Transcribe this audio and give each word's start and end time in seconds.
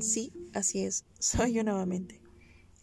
Sí, 0.00 0.32
así 0.52 0.84
es, 0.84 1.04
soy 1.18 1.52
yo 1.52 1.64
nuevamente. 1.64 2.20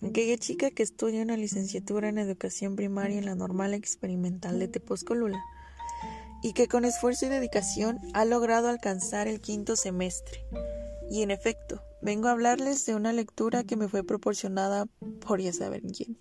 Aquella 0.02 0.38
chica 0.38 0.70
que 0.70 0.84
estudia 0.84 1.22
una 1.22 1.38
licenciatura 1.38 2.10
en 2.10 2.18
educación 2.18 2.76
primaria 2.76 3.18
en 3.18 3.26
la 3.26 3.36
normal 3.36 3.74
experimental 3.74 4.60
de 4.60 4.68
Tepozcolula 4.68 5.42
y 6.42 6.52
que 6.52 6.68
con 6.68 6.84
esfuerzo 6.84 7.26
y 7.26 7.30
dedicación 7.30 8.00
ha 8.14 8.26
logrado 8.26 8.68
alcanzar 8.68 9.30
el 9.30 9.40
quinto 9.40 9.78
semestre. 9.78 10.46
Y 11.10 11.22
en 11.22 11.32
efecto, 11.32 11.82
vengo 12.02 12.28
a 12.28 12.32
hablarles 12.32 12.86
de 12.86 12.96
una 12.96 13.14
lectura 13.14 13.64
que 13.64 13.78
me 13.78 13.88
fue 13.88 14.04
proporcionada 14.04 14.88
por 15.26 15.40
ya 15.40 15.54
saber 15.54 15.82
quién, 15.84 16.18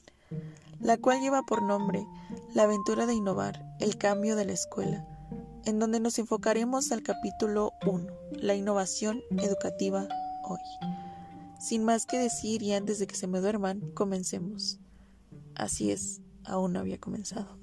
la 0.80 0.96
cual 0.96 1.20
lleva 1.20 1.42
por 1.42 1.62
nombre 1.62 2.06
La 2.54 2.64
aventura 2.64 3.06
de 3.06 3.14
innovar, 3.14 3.64
el 3.80 3.98
cambio 3.98 4.36
de 4.36 4.44
la 4.44 4.52
escuela, 4.52 5.04
en 5.64 5.80
donde 5.80 5.98
nos 5.98 6.20
enfocaremos 6.20 6.92
al 6.92 7.02
capítulo 7.02 7.72
1, 7.84 8.06
la 8.34 8.54
innovación 8.54 9.22
educativa 9.38 10.06
hoy. 10.44 10.60
Sin 11.58 11.84
más 11.84 12.06
que 12.06 12.18
decir 12.18 12.62
y 12.62 12.72
antes 12.72 12.98
de 12.98 13.06
que 13.06 13.16
se 13.16 13.26
me 13.26 13.40
duerman, 13.40 13.80
comencemos. 13.94 14.80
Así 15.54 15.90
es, 15.90 16.20
aún 16.44 16.72
no 16.72 16.80
había 16.80 16.98
comenzado. 16.98 17.58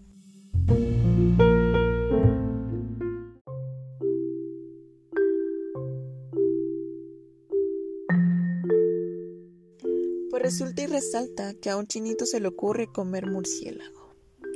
Pues 10.29 10.43
resulta 10.43 10.81
y 10.81 10.87
resalta 10.87 11.53
que 11.55 11.69
a 11.69 11.77
un 11.77 11.87
chinito 11.87 12.25
se 12.25 12.39
le 12.39 12.47
ocurre 12.47 12.91
comer 12.91 13.25
murciélago 13.27 13.99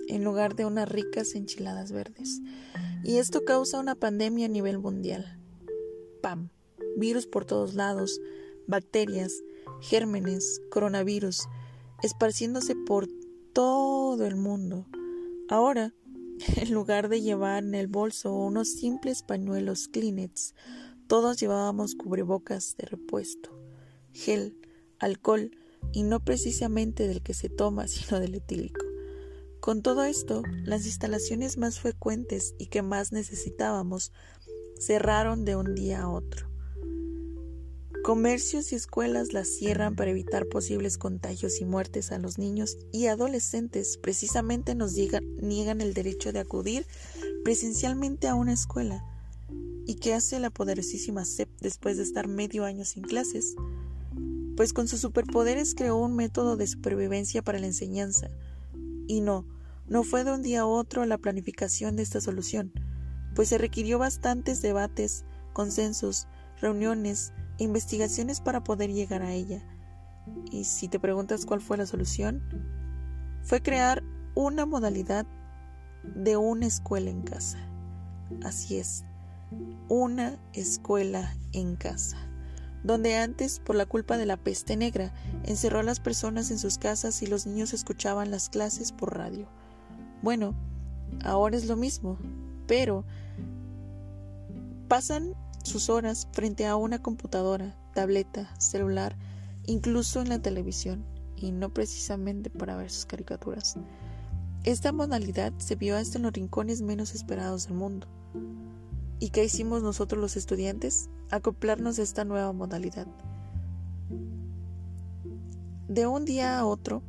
en 0.07 0.23
lugar 0.23 0.55
de 0.55 0.65
unas 0.65 0.87
ricas 0.89 1.35
enchiladas 1.35 1.91
verdes. 1.91 2.41
Y 3.03 3.17
esto 3.17 3.43
causa 3.45 3.79
una 3.79 3.95
pandemia 3.95 4.45
a 4.45 4.49
nivel 4.49 4.79
mundial. 4.79 5.42
Virus 6.97 7.27
por 7.27 7.45
todos 7.45 7.73
lados, 7.73 8.19
bacterias, 8.67 9.33
gérmenes, 9.81 10.61
coronavirus, 10.69 11.47
esparciéndose 12.01 12.75
por 12.75 13.07
todo 13.53 14.25
el 14.25 14.35
mundo. 14.35 14.87
Ahora, 15.49 15.93
en 16.57 16.73
lugar 16.73 17.09
de 17.09 17.21
llevar 17.21 17.63
en 17.63 17.75
el 17.75 17.87
bolso 17.87 18.33
unos 18.33 18.69
simples 18.69 19.23
pañuelos 19.23 19.87
Kleenex, 19.87 20.55
todos 21.07 21.39
llevábamos 21.39 21.95
cubrebocas 21.95 22.75
de 22.77 22.85
repuesto, 22.85 23.51
gel, 24.13 24.57
alcohol 24.99 25.51
y 25.91 26.03
no 26.03 26.23
precisamente 26.23 27.07
del 27.07 27.21
que 27.21 27.33
se 27.33 27.49
toma, 27.49 27.87
sino 27.87 28.19
del 28.19 28.35
etílico. 28.35 28.85
Con 29.59 29.81
todo 29.81 30.03
esto, 30.03 30.43
las 30.65 30.85
instalaciones 30.85 31.57
más 31.57 31.79
frecuentes 31.79 32.53
y 32.57 32.67
que 32.67 32.81
más 32.81 33.13
necesitábamos 33.13 34.11
cerraron 34.77 35.45
de 35.45 35.55
un 35.55 35.73
día 35.73 36.01
a 36.01 36.09
otro. 36.09 36.52
Comercios 38.03 38.73
y 38.73 38.75
escuelas 38.75 39.31
las 39.31 39.47
cierran 39.47 39.95
para 39.95 40.11
evitar 40.11 40.47
posibles 40.47 40.97
contagios 40.97 41.61
y 41.61 41.65
muertes 41.65 42.11
a 42.11 42.19
los 42.19 42.37
niños 42.37 42.77
y 42.91 43.07
adolescentes. 43.07 43.97
Precisamente 43.97 44.75
nos 44.75 44.91
niegan 44.93 45.79
el 45.79 45.93
derecho 45.93 46.33
de 46.33 46.39
acudir 46.39 46.85
presencialmente 47.45 48.27
a 48.27 48.35
una 48.35 48.51
escuela. 48.51 49.05
¿Y 49.85 49.95
qué 49.95 50.13
hace 50.13 50.41
la 50.41 50.49
poderosísima 50.49 51.23
SEP 51.23 51.47
después 51.61 51.95
de 51.95 52.03
estar 52.03 52.27
medio 52.27 52.65
año 52.65 52.83
sin 52.83 53.03
clases? 53.03 53.55
Pues 54.57 54.73
con 54.73 54.89
sus 54.89 54.99
superpoderes 54.99 55.73
creó 55.73 55.95
un 55.95 56.13
método 56.17 56.57
de 56.57 56.67
supervivencia 56.67 57.41
para 57.41 57.59
la 57.59 57.67
enseñanza. 57.67 58.27
Y 59.07 59.21
no, 59.21 59.45
no 59.87 60.03
fue 60.03 60.25
de 60.25 60.33
un 60.33 60.41
día 60.41 60.61
a 60.61 60.65
otro 60.65 61.05
la 61.05 61.17
planificación 61.17 61.95
de 61.95 62.03
esta 62.03 62.19
solución, 62.19 62.73
pues 63.33 63.47
se 63.47 63.57
requirió 63.57 63.97
bastantes 63.97 64.61
debates, 64.61 65.23
consensos, 65.53 66.27
reuniones, 66.59 67.31
investigaciones 67.63 68.41
para 68.41 68.63
poder 68.63 68.91
llegar 68.91 69.21
a 69.21 69.33
ella. 69.33 69.63
Y 70.51 70.65
si 70.65 70.87
te 70.87 70.99
preguntas 70.99 71.45
cuál 71.45 71.61
fue 71.61 71.77
la 71.77 71.85
solución, 71.85 72.41
fue 73.43 73.61
crear 73.61 74.03
una 74.35 74.65
modalidad 74.65 75.25
de 76.03 76.37
una 76.37 76.65
escuela 76.65 77.09
en 77.09 77.21
casa. 77.21 77.57
Así 78.43 78.77
es, 78.77 79.03
una 79.89 80.37
escuela 80.53 81.35
en 81.51 81.75
casa, 81.75 82.17
donde 82.83 83.17
antes, 83.17 83.59
por 83.59 83.75
la 83.75 83.85
culpa 83.85 84.17
de 84.17 84.25
la 84.25 84.37
peste 84.37 84.75
negra, 84.75 85.13
encerró 85.43 85.79
a 85.79 85.83
las 85.83 85.99
personas 85.99 86.51
en 86.51 86.59
sus 86.59 86.77
casas 86.77 87.21
y 87.21 87.27
los 87.27 87.45
niños 87.45 87.73
escuchaban 87.73 88.31
las 88.31 88.49
clases 88.49 88.91
por 88.91 89.17
radio. 89.17 89.47
Bueno, 90.21 90.55
ahora 91.23 91.57
es 91.57 91.67
lo 91.67 91.75
mismo, 91.75 92.17
pero 92.65 93.05
pasan 94.87 95.33
sus 95.63 95.89
horas 95.89 96.27
frente 96.31 96.65
a 96.67 96.75
una 96.75 97.01
computadora, 97.01 97.75
tableta, 97.93 98.53
celular, 98.59 99.15
incluso 99.65 100.21
en 100.21 100.29
la 100.29 100.39
televisión, 100.39 101.05
y 101.35 101.51
no 101.51 101.73
precisamente 101.73 102.49
para 102.49 102.77
ver 102.77 102.91
sus 102.91 103.05
caricaturas. 103.05 103.75
Esta 104.63 104.91
modalidad 104.91 105.51
se 105.57 105.75
vio 105.75 105.97
hasta 105.97 106.17
en 106.17 106.23
los 106.23 106.33
rincones 106.33 106.81
menos 106.81 107.15
esperados 107.15 107.67
del 107.67 107.75
mundo. 107.75 108.07
¿Y 109.19 109.29
qué 109.29 109.43
hicimos 109.43 109.83
nosotros 109.83 110.21
los 110.21 110.37
estudiantes? 110.37 111.09
Acoplarnos 111.31 111.99
a 111.99 112.03
esta 112.03 112.25
nueva 112.25 112.51
modalidad. 112.53 113.07
De 115.87 116.07
un 116.07 116.25
día 116.25 116.59
a 116.59 116.65
otro, 116.65 117.03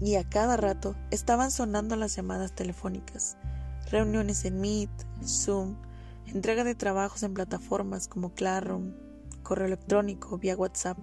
y 0.00 0.16
a 0.16 0.28
cada 0.28 0.56
rato, 0.56 0.94
estaban 1.10 1.50
sonando 1.50 1.96
las 1.96 2.16
llamadas 2.16 2.54
telefónicas, 2.54 3.36
reuniones 3.90 4.44
en 4.44 4.60
Meet, 4.60 4.90
Zoom, 5.24 5.76
entrega 6.26 6.64
de 6.64 6.74
trabajos 6.74 7.22
en 7.22 7.34
plataformas 7.34 8.08
como 8.08 8.34
Classroom, 8.34 8.92
correo 9.42 9.66
electrónico, 9.66 10.38
vía 10.38 10.56
WhatsApp. 10.56 10.98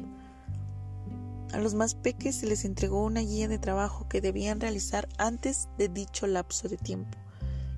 A 1.54 1.60
los 1.60 1.76
más 1.76 1.96
peques 1.96 2.38
se 2.38 2.48
les 2.48 2.66
entregó 2.66 3.04
una 3.04 3.22
guía 3.22 3.48
de 3.48 3.60
trabajo 3.60 4.08
que 4.10 4.22
debían 4.22 4.60
realizar 4.60 5.08
antes 5.18 5.70
de 5.78 5.88
dicho 5.88 6.28
lapso 6.28 6.68
de 6.68 6.78
tiempo 6.78 7.18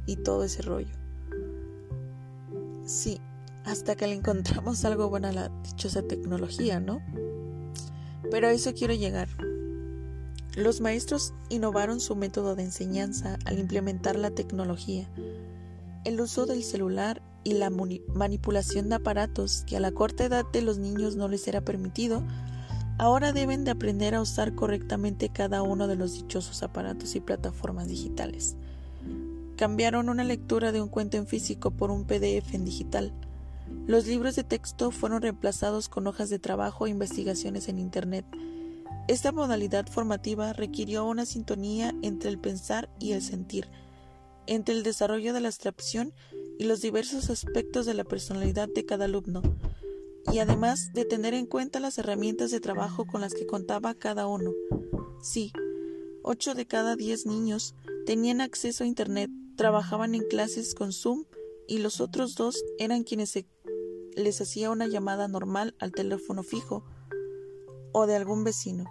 y 0.05 0.17
todo 0.17 0.44
ese 0.44 0.61
rollo. 0.61 0.95
Sí, 2.85 3.19
hasta 3.66 3.95
que 3.95 4.07
le 4.07 4.13
encontramos 4.13 4.85
algo 4.85 5.09
bueno 5.09 5.28
a 5.28 5.31
la 5.31 5.50
dichosa 5.63 6.03
tecnología, 6.03 6.79
¿no? 6.79 7.01
Pero 8.31 8.47
a 8.47 8.51
eso 8.51 8.73
quiero 8.73 8.94
llegar. 8.94 9.28
Los 10.55 10.79
maestros 10.79 11.34
innovaron 11.50 12.00
su 12.00 12.16
método 12.16 12.55
de 12.55 12.63
enseñanza 12.63 13.38
al 13.45 13.59
implementar 13.59 14.16
la 14.16 14.31
tecnología. 14.31 15.09
El 16.05 16.22
uso 16.22 16.45
del 16.45 16.63
celular 16.63 17.22
y 17.45 17.53
la 17.53 17.69
manipulación 17.69 18.89
de 18.89 18.95
aparatos 18.95 19.63
que 19.67 19.78
a 19.78 19.79
la 19.79 19.91
corta 19.91 20.25
edad 20.25 20.45
de 20.51 20.63
los 20.63 20.79
niños 20.79 21.16
no 21.16 21.28
les 21.28 21.47
era 21.47 21.61
permitido, 21.61 22.23
ahora 22.97 23.33
deben 23.33 23.63
de 23.63 23.72
aprender 23.72 24.16
a 24.16 24.22
usar 24.22 24.56
correctamente 24.56 25.29
cada 25.29 25.61
uno 25.61 25.88
de 25.88 25.95
los 25.95 26.13
dichosos 26.13 26.63
aparatos 26.63 27.16
y 27.16 27.19
plataformas 27.19 27.88
digitales. 27.88 28.55
Cambiaron 29.57 30.09
una 30.09 30.23
lectura 30.23 30.72
de 30.72 30.81
un 30.81 30.89
cuento 30.89 31.17
en 31.17 31.28
físico 31.28 31.69
por 31.69 31.91
un 31.91 32.05
PDF 32.05 32.55
en 32.55 32.66
digital. 32.66 33.13
Los 33.85 34.07
libros 34.07 34.35
de 34.35 34.44
texto 34.44 34.89
fueron 34.89 35.22
reemplazados 35.22 35.88
con 35.88 36.07
hojas 36.07 36.31
de 36.31 36.39
trabajo 36.39 36.88
e 36.88 36.89
investigaciones 36.89 37.69
en 37.69 37.78
Internet. 37.78 38.25
Esta 39.07 39.31
modalidad 39.31 39.85
formativa 39.85 40.51
requirió 40.53 41.05
una 41.05 41.28
sintonía 41.28 41.94
entre 42.01 42.31
el 42.31 42.39
pensar 42.39 42.89
y 43.00 43.11
el 43.11 43.22
sentir, 43.22 43.69
entre 44.47 44.73
el 44.73 44.81
desarrollo 44.81 45.31
de 45.31 45.41
la 45.41 45.50
abstracción 45.50 46.11
los 46.63 46.81
diversos 46.81 47.29
aspectos 47.29 47.85
de 47.85 47.93
la 47.93 48.05
personalidad 48.05 48.69
de 48.69 48.85
cada 48.85 49.05
alumno, 49.05 49.41
y 50.31 50.39
además 50.39 50.91
de 50.93 51.05
tener 51.05 51.33
en 51.33 51.45
cuenta 51.45 51.79
las 51.79 51.97
herramientas 51.97 52.51
de 52.51 52.59
trabajo 52.59 53.05
con 53.05 53.21
las 53.21 53.33
que 53.33 53.45
contaba 53.45 53.93
cada 53.93 54.27
uno. 54.27 54.51
Sí, 55.21 55.51
ocho 56.23 56.55
de 56.55 56.66
cada 56.66 56.95
diez 56.95 57.25
niños 57.25 57.75
tenían 58.05 58.41
acceso 58.41 58.83
a 58.83 58.88
Internet, 58.88 59.29
trabajaban 59.55 60.16
en 60.16 60.23
clases 60.27 60.73
con 60.73 60.91
Zoom 60.91 61.25
y 61.67 61.79
los 61.79 62.01
otros 62.01 62.35
dos 62.35 62.63
eran 62.79 63.03
quienes 63.03 63.29
se 63.29 63.46
les 64.16 64.40
hacía 64.41 64.72
una 64.72 64.87
llamada 64.87 65.28
normal 65.28 65.75
al 65.79 65.91
teléfono 65.91 66.43
fijo 66.43 66.84
o 67.91 68.07
de 68.07 68.16
algún 68.16 68.43
vecino. 68.43 68.85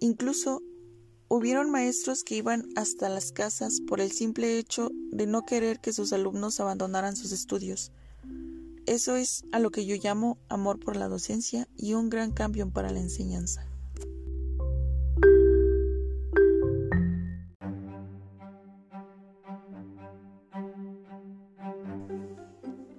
Incluso 0.00 0.62
Hubieron 1.28 1.70
maestros 1.70 2.22
que 2.22 2.36
iban 2.36 2.68
hasta 2.76 3.08
las 3.08 3.32
casas 3.32 3.80
por 3.80 4.00
el 4.00 4.12
simple 4.12 4.58
hecho 4.58 4.92
de 5.10 5.26
no 5.26 5.42
querer 5.42 5.80
que 5.80 5.92
sus 5.92 6.12
alumnos 6.12 6.60
abandonaran 6.60 7.16
sus 7.16 7.32
estudios. 7.32 7.90
Eso 8.86 9.16
es 9.16 9.44
a 9.50 9.58
lo 9.58 9.70
que 9.70 9.84
yo 9.84 9.96
llamo 9.96 10.38
amor 10.48 10.78
por 10.78 10.94
la 10.94 11.08
docencia 11.08 11.66
y 11.76 11.94
un 11.94 12.10
gran 12.10 12.30
cambio 12.30 12.70
para 12.70 12.90
la 12.90 13.00
enseñanza. 13.00 13.66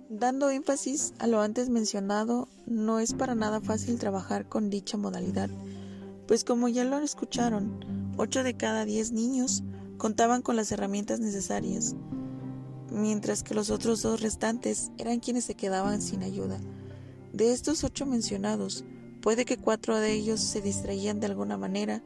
Dando 0.10 0.50
énfasis 0.50 1.14
a 1.20 1.28
lo 1.28 1.40
antes 1.40 1.70
mencionado, 1.70 2.50
no 2.66 3.00
es 3.00 3.14
para 3.14 3.36
nada 3.36 3.62
fácil 3.62 3.98
trabajar 4.00 4.50
con 4.50 4.70
dicha 4.70 4.98
modalidad, 4.98 5.50
pues 6.28 6.44
como 6.44 6.68
ya 6.68 6.84
lo 6.84 6.98
escucharon, 6.98 7.97
8 8.18 8.44
de 8.44 8.56
cada 8.56 8.86
10 8.86 9.12
niños 9.12 9.64
contaban 9.98 10.42
con 10.42 10.56
las 10.56 10.72
herramientas 10.72 11.20
necesarias, 11.20 11.96
mientras 12.92 13.44
que 13.44 13.54
los 13.54 13.70
otros 13.70 14.02
dos 14.02 14.22
restantes 14.22 14.92
eran 14.98 15.20
quienes 15.20 15.46
se 15.46 15.56
quedaban 15.56 16.02
sin 16.02 16.24
ayuda. 16.24 16.60
De 17.34 17.52
estos 17.52 17.84
ocho 17.84 18.06
mencionados, 18.06 18.84
puede 19.22 19.46
que 19.46 19.58
cuatro 19.58 19.98
de 19.98 20.14
ellos 20.14 20.40
se 20.40 20.62
distraían 20.62 21.20
de 21.20 21.28
alguna 21.28 21.58
manera 21.58 22.04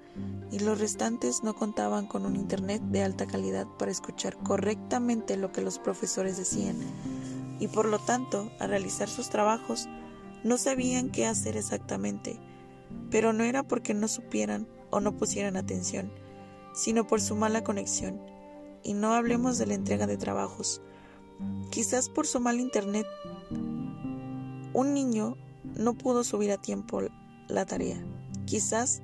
y 0.52 0.60
los 0.60 0.80
restantes 0.80 1.44
no 1.44 1.56
contaban 1.56 2.08
con 2.08 2.25
un 2.25 2.36
Internet 2.36 2.81
de 2.84 3.04
alta 3.04 3.25
calidad 3.25 3.68
para 3.80 3.92
escuchar 3.92 4.38
correctamente 4.38 5.38
lo 5.38 5.52
que 5.52 5.62
los 5.62 5.80
profesores 5.80 6.38
decían 6.38 6.75
y 7.62 7.68
por 7.68 7.86
lo 7.86 8.00
tanto, 8.00 8.52
al 8.60 8.69
realizar 8.69 9.08
sus 9.08 9.30
trabajos, 9.30 9.88
no 10.44 10.58
sabían 10.58 11.12
qué 11.12 11.28
hacer 11.28 11.56
exactamente, 11.56 12.40
pero 13.12 13.34
no 13.34 13.44
era 13.44 13.62
porque 13.62 13.94
no 13.94 14.08
supieran 14.08 14.68
o 14.92 15.00
no 15.00 15.18
pusieran 15.18 15.58
atención, 15.58 16.12
sino 16.74 17.08
por 17.08 17.22
su 17.22 17.36
mala 17.36 17.64
conexión. 17.64 18.22
Y 18.84 18.94
no 18.94 19.14
hablemos 19.14 19.58
de 19.58 19.68
la 19.68 19.74
entrega 19.74 20.08
de 20.08 20.18
trabajos. 20.18 20.82
Quizás 21.72 22.10
por 22.10 22.28
su 22.28 22.40
mal 22.40 22.60
internet, 22.60 23.06
un 24.74 24.94
niño 24.94 25.38
no 25.64 25.94
pudo 25.94 26.24
subir 26.24 26.52
a 26.52 26.62
tiempo 26.62 27.02
la 27.48 27.66
tarea. 27.66 28.04
Quizás 28.46 29.02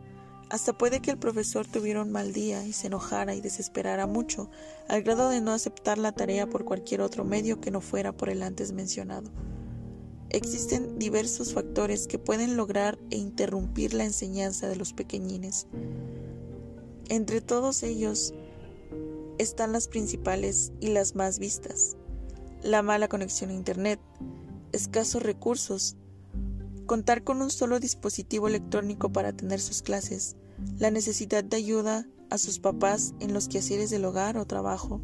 hasta 0.50 0.74
puede 0.78 1.02
que 1.02 1.12
el 1.12 1.18
profesor 1.18 1.68
tuviera 1.68 2.02
un 2.02 2.12
mal 2.12 2.32
día 2.32 2.66
y 2.66 2.72
se 2.72 2.88
enojara 2.88 3.36
y 3.36 3.42
desesperara 3.42 4.08
mucho, 4.08 4.50
al 4.88 5.04
grado 5.04 5.30
de 5.30 5.42
no 5.42 5.52
aceptar 5.52 5.98
la 5.98 6.14
tarea 6.14 6.48
por 6.48 6.64
cualquier 6.64 7.02
otro 7.02 7.26
medio 7.26 7.60
que 7.60 7.72
no 7.72 7.82
fuera 7.82 8.14
por 8.14 8.30
el 8.30 8.42
antes 8.44 8.72
mencionado. 8.72 9.30
Existen 10.30 11.00
diversos 11.00 11.54
factores 11.54 12.08
que 12.08 12.20
pueden 12.20 12.58
lograr 12.58 13.00
e 13.10 13.18
interrumpir 13.18 13.94
la 13.94 14.04
enseñanza 14.04 14.68
de 14.68 14.76
los 14.76 14.94
pequeñines. 14.94 15.68
Entre 17.10 17.40
todos 17.40 17.84
ellos 17.84 18.34
están 19.38 19.72
las 19.72 19.88
principales 19.88 20.74
y 20.80 20.90
las 20.90 21.16
más 21.16 21.40
vistas. 21.40 21.96
La 22.62 22.82
mala 22.82 23.08
conexión 23.08 23.52
a 23.52 23.54
Internet, 23.54 24.00
escasos 24.74 25.24
recursos, 25.24 25.96
contar 26.86 27.24
con 27.24 27.42
un 27.42 27.50
solo 27.50 27.80
dispositivo 27.80 28.48
electrónico 28.48 29.12
para 29.12 29.30
atender 29.30 29.62
sus 29.62 29.82
clases, 29.82 30.36
la 30.78 30.92
necesidad 30.92 31.44
de 31.44 31.58
ayuda 31.58 32.08
a 32.30 32.38
sus 32.38 32.60
papás 32.60 33.14
en 33.20 33.34
los 33.34 33.48
quehaceres 33.48 33.90
del 33.90 34.06
hogar 34.06 34.38
o 34.38 34.46
trabajo, 34.46 35.02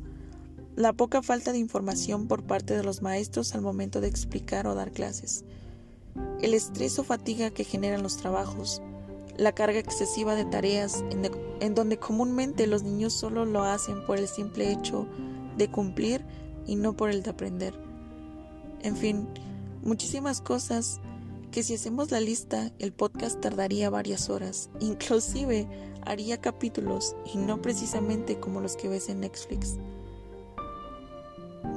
la 0.76 0.92
poca 0.92 1.22
falta 1.22 1.52
de 1.52 1.60
información 1.60 2.28
por 2.28 2.44
parte 2.44 2.76
de 2.76 2.84
los 2.84 3.02
maestros 3.02 3.54
al 3.54 3.62
momento 3.62 4.02
de 4.02 4.08
explicar 4.08 4.66
o 4.66 4.74
dar 4.74 4.92
clases, 4.92 5.46
el 6.42 6.54
estrés 6.54 6.98
o 6.98 7.04
fatiga 7.04 7.52
que 7.52 7.64
generan 7.64 8.02
los 8.02 8.18
trabajos, 8.18 8.82
la 9.38 9.54
carga 9.54 9.80
excesiva 9.80 10.36
de 10.36 10.46
tareas 10.46 11.04
en, 11.60 11.76
donde 11.76 11.98
comúnmente 11.98 12.68
los 12.68 12.84
niños 12.84 13.14
solo 13.14 13.46
lo 13.46 13.64
hacen 13.64 14.04
por 14.06 14.18
el 14.18 14.28
simple 14.28 14.72
hecho 14.72 15.08
de 15.58 15.70
cumplir 15.70 16.26
y 16.66 16.76
no 16.76 16.94
por 16.94 17.10
el 17.10 17.24
de 17.24 17.30
aprender. 17.30 17.74
En 18.82 18.96
fin, 18.98 19.28
muchísimas 19.84 20.42
cosas 20.42 21.00
que 21.52 21.62
si 21.62 21.76
hacemos 21.76 22.10
la 22.10 22.20
lista 22.20 22.72
el 22.80 22.94
podcast 22.94 23.40
tardaría 23.40 23.92
varias 23.92 24.30
horas, 24.30 24.70
inclusive 24.80 25.68
haría 26.06 26.42
capítulos 26.42 27.16
y 27.32 27.38
no 27.38 27.62
precisamente 27.62 28.40
como 28.40 28.60
los 28.60 28.76
que 28.76 28.90
ves 28.90 29.10
en 29.10 29.22
Netflix. 29.22 29.78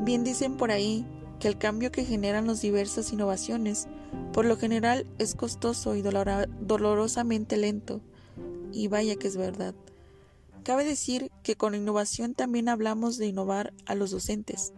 Bien 0.06 0.22
dicen 0.22 0.56
por 0.56 0.70
ahí 0.70 1.04
que 1.40 1.48
el 1.48 1.58
cambio 1.58 1.90
que 1.90 2.04
generan 2.04 2.46
las 2.46 2.62
diversas 2.62 3.12
innovaciones 3.12 3.88
por 4.32 4.44
lo 4.44 4.56
general 4.56 5.04
es 5.18 5.34
costoso 5.34 5.96
y 5.96 6.02
dolorosamente 6.02 7.56
lento, 7.56 8.00
y 8.72 8.86
vaya 8.86 9.16
que 9.16 9.26
es 9.26 9.36
verdad. 9.36 9.74
Cabe 10.62 10.84
decir 10.84 11.32
que 11.42 11.56
con 11.56 11.74
innovación 11.74 12.34
también 12.34 12.68
hablamos 12.68 13.18
de 13.18 13.26
innovar 13.26 13.72
a 13.84 13.96
los 13.96 14.12
docentes. 14.12 14.72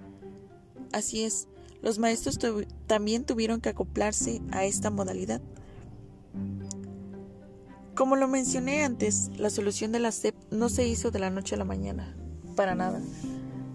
Así 0.92 1.24
es, 1.24 1.46
los 1.82 1.98
maestros 1.98 2.38
también 2.86 3.24
tuvieron 3.24 3.60
que 3.60 3.68
acoplarse 3.68 4.40
a 4.50 4.64
esta 4.64 4.90
modalidad. 4.90 5.42
Como 7.94 8.16
lo 8.16 8.28
mencioné 8.28 8.82
antes, 8.82 9.30
la 9.36 9.50
solución 9.50 9.92
de 9.92 9.98
la 9.98 10.10
SEP 10.10 10.34
no 10.50 10.70
se 10.70 10.88
hizo 10.88 11.10
de 11.10 11.18
la 11.18 11.28
noche 11.28 11.54
a 11.54 11.58
la 11.58 11.64
mañana, 11.64 12.16
para 12.56 12.74
nada. 12.74 13.02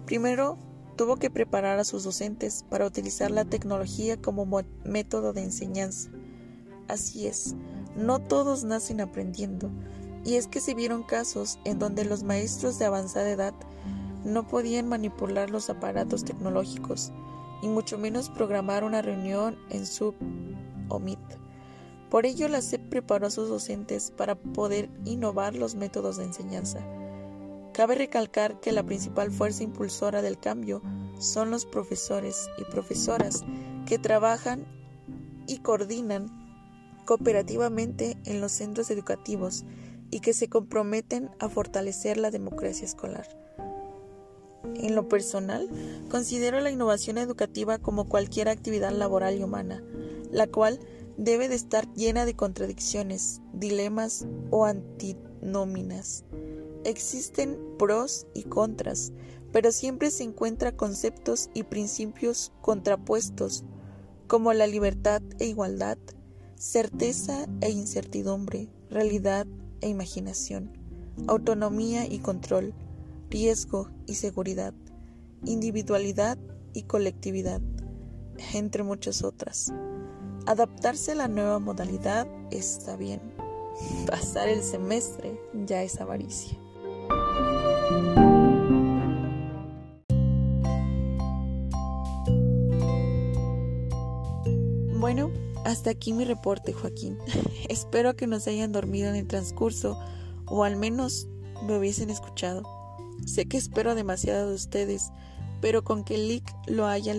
Primero, 0.04 0.58
tuvo 0.94 1.16
que 1.16 1.30
preparar 1.30 1.78
a 1.78 1.84
sus 1.84 2.04
docentes 2.04 2.64
para 2.70 2.86
utilizar 2.86 3.30
la 3.30 3.44
tecnología 3.44 4.16
como 4.16 4.46
método 4.84 5.32
de 5.32 5.42
enseñanza. 5.42 6.10
Así 6.88 7.26
es, 7.26 7.54
no 7.96 8.20
todos 8.20 8.64
nacen 8.64 9.00
aprendiendo, 9.00 9.70
y 10.24 10.34
es 10.34 10.46
que 10.46 10.60
se 10.60 10.74
vieron 10.74 11.02
casos 11.02 11.58
en 11.64 11.78
donde 11.78 12.04
los 12.04 12.22
maestros 12.22 12.78
de 12.78 12.84
avanzada 12.86 13.30
edad 13.30 13.54
no 14.24 14.46
podían 14.46 14.88
manipular 14.88 15.50
los 15.50 15.68
aparatos 15.70 16.24
tecnológicos 16.24 17.12
y 17.62 17.68
mucho 17.68 17.98
menos 17.98 18.30
programar 18.30 18.84
una 18.84 19.02
reunión 19.02 19.58
en 19.70 19.86
Zoom 19.86 20.14
o. 20.88 21.00
Por 22.10 22.26
ello, 22.26 22.48
la 22.48 22.62
SEP 22.62 22.88
preparó 22.88 23.26
a 23.26 23.30
sus 23.30 23.48
docentes 23.48 24.12
para 24.16 24.36
poder 24.36 24.88
innovar 25.04 25.54
los 25.56 25.74
métodos 25.74 26.16
de 26.16 26.24
enseñanza. 26.24 26.78
Cabe 27.74 27.96
recalcar 27.96 28.60
que 28.60 28.70
la 28.70 28.84
principal 28.84 29.32
fuerza 29.32 29.64
impulsora 29.64 30.22
del 30.22 30.38
cambio 30.38 30.80
son 31.18 31.50
los 31.50 31.66
profesores 31.66 32.48
y 32.56 32.62
profesoras 32.64 33.44
que 33.84 33.98
trabajan 33.98 34.64
y 35.48 35.58
coordinan 35.58 36.28
cooperativamente 37.04 38.16
en 38.26 38.40
los 38.40 38.52
centros 38.52 38.92
educativos 38.92 39.64
y 40.12 40.20
que 40.20 40.34
se 40.34 40.48
comprometen 40.48 41.30
a 41.40 41.48
fortalecer 41.48 42.16
la 42.16 42.30
democracia 42.30 42.84
escolar. 42.84 43.26
En 44.76 44.94
lo 44.94 45.08
personal, 45.08 45.68
considero 46.08 46.60
la 46.60 46.70
innovación 46.70 47.18
educativa 47.18 47.78
como 47.78 48.08
cualquier 48.08 48.48
actividad 48.48 48.92
laboral 48.92 49.36
y 49.36 49.42
humana, 49.42 49.82
la 50.30 50.46
cual 50.46 50.78
debe 51.16 51.48
de 51.48 51.56
estar 51.56 51.92
llena 51.94 52.24
de 52.24 52.36
contradicciones, 52.36 53.40
dilemas 53.52 54.26
o 54.50 54.64
antinóminas. 54.64 56.24
Existen 56.84 57.58
pros 57.78 58.26
y 58.34 58.42
contras, 58.44 59.12
pero 59.52 59.72
siempre 59.72 60.10
se 60.10 60.24
encuentra 60.24 60.76
conceptos 60.76 61.48
y 61.54 61.62
principios 61.62 62.52
contrapuestos, 62.60 63.64
como 64.26 64.52
la 64.52 64.66
libertad 64.66 65.22
e 65.38 65.46
igualdad, 65.46 65.98
certeza 66.56 67.46
e 67.60 67.70
incertidumbre, 67.70 68.68
realidad 68.90 69.46
e 69.80 69.88
imaginación, 69.88 70.72
autonomía 71.26 72.06
y 72.06 72.18
control, 72.18 72.74
riesgo 73.30 73.90
y 74.06 74.16
seguridad, 74.16 74.74
individualidad 75.44 76.38
y 76.72 76.82
colectividad, 76.82 77.60
entre 78.52 78.82
muchas 78.82 79.22
otras. 79.22 79.72
Adaptarse 80.46 81.12
a 81.12 81.16
la 81.16 81.28
nueva 81.28 81.58
modalidad 81.58 82.26
está 82.50 82.96
bien. 82.96 83.20
Pasar 84.06 84.48
el 84.48 84.62
semestre 84.62 85.40
ya 85.66 85.82
es 85.82 86.00
avaricia. 86.00 86.58
Bueno, 95.04 95.30
hasta 95.66 95.90
aquí 95.90 96.14
mi 96.14 96.24
reporte, 96.24 96.72
Joaquín. 96.72 97.18
Espero 97.68 98.16
que 98.16 98.26
nos 98.26 98.46
hayan 98.46 98.72
dormido 98.72 99.10
en 99.10 99.16
el 99.16 99.26
transcurso 99.26 99.98
o 100.46 100.64
al 100.64 100.76
menos 100.76 101.28
me 101.66 101.76
hubiesen 101.76 102.08
escuchado. 102.08 102.62
Sé 103.26 103.44
que 103.44 103.58
espero 103.58 103.94
demasiado 103.94 104.48
de 104.48 104.54
ustedes, 104.54 105.10
pero 105.60 105.84
con 105.84 106.04
que 106.04 106.16
Lick 106.16 106.50
lo 106.68 106.86
haya, 106.86 107.14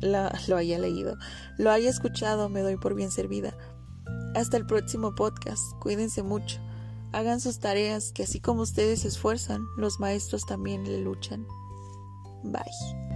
lo 0.00 0.56
haya 0.56 0.78
leído, 0.78 1.18
lo 1.58 1.70
haya 1.70 1.90
escuchado, 1.90 2.48
me 2.48 2.62
doy 2.62 2.78
por 2.78 2.94
bien 2.94 3.10
servida. 3.10 3.54
Hasta 4.34 4.56
el 4.56 4.64
próximo 4.64 5.14
podcast. 5.14 5.60
Cuídense 5.78 6.22
mucho. 6.22 6.58
Hagan 7.12 7.40
sus 7.40 7.58
tareas, 7.58 8.12
que 8.12 8.22
así 8.22 8.40
como 8.40 8.62
ustedes 8.62 9.00
se 9.00 9.08
esfuerzan, 9.08 9.66
los 9.76 10.00
maestros 10.00 10.46
también 10.46 10.84
le 10.84 11.02
luchan. 11.02 11.46
Bye. 12.44 13.09